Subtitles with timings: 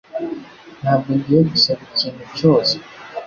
[0.81, 2.75] Ntabwo ngiye gusaba ikintu cyose